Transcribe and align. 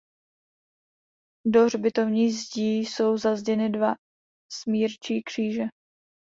Do 1.47 1.65
hřbitovní 1.65 2.31
zdi 2.31 2.63
jsou 2.77 3.17
zazděny 3.17 3.69
dva 3.69 3.95
smírčí 4.51 5.23
kříže. 5.23 5.63